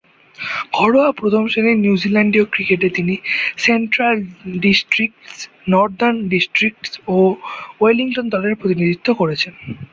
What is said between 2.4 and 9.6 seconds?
ক্রিকেটে central districts, northern districts ও Wellington দলের প্রতিনিধিত্ব করেছেন।